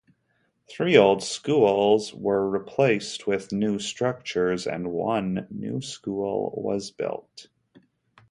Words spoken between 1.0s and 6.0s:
schools were replaced with new structures, and one new